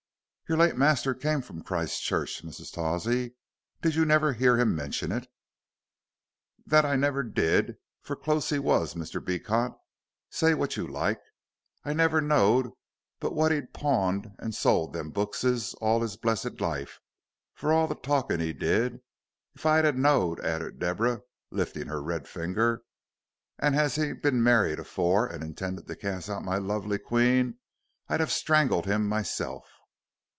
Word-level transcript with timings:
"Your 0.49 0.57
late 0.57 0.75
master 0.75 1.13
came 1.13 1.39
from 1.41 1.63
Christchurch, 1.63 2.43
Mrs. 2.43 2.73
Tawsey. 2.73 3.35
Did 3.81 3.95
you 3.95 4.03
never 4.03 4.33
hear 4.33 4.57
him 4.57 4.75
mention 4.75 5.13
it?" 5.13 5.29
"That 6.65 6.83
I 6.83 6.97
never 6.97 7.23
did, 7.23 7.77
for 8.01 8.17
close 8.17 8.49
he 8.49 8.59
was, 8.59 8.93
Mr. 8.93 9.23
Beecot, 9.23 9.79
say 10.29 10.53
what 10.53 10.75
you 10.75 10.85
like. 10.85 11.21
I 11.85 11.93
never 11.93 12.19
knowed 12.19 12.71
but 13.21 13.33
what 13.33 13.53
he'd 13.53 13.73
pawned 13.73 14.35
and 14.39 14.53
sold 14.53 14.91
them 14.91 15.11
bookses 15.11 15.73
all 15.75 16.01
his 16.01 16.17
blessed 16.17 16.59
life, 16.59 16.99
for 17.53 17.71
all 17.71 17.87
the 17.87 17.95
talkin' 17.95 18.41
he 18.41 18.51
did. 18.51 18.99
If 19.55 19.65
I'd 19.65 19.85
ha' 19.85 19.95
knowd," 19.97 20.41
added 20.41 20.79
Deborah, 20.79 21.21
lifting 21.49 21.87
her 21.87 22.03
red 22.03 22.27
finger, 22.27 22.81
"as 23.59 23.95
he'd 23.95 24.21
bin 24.21 24.43
maried 24.43 24.79
afore 24.79 25.27
and 25.27 25.45
intended 25.45 25.87
to 25.87 25.95
cast 25.95 26.29
out 26.29 26.43
my 26.43 26.57
lovely 26.57 26.99
queen, 26.99 27.57
I'd 28.09 28.19
ha' 28.19 28.27
strangled 28.27 28.85
him 28.85 29.07
myself." 29.07 29.63